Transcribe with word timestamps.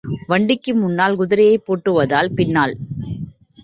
வண்டிக்கு 0.27 0.75
முன்னால் 0.75 1.15
குதிரையைப் 1.15 1.65
பூட்டுவதால் 1.65 2.33
பின்னால். 2.33 2.75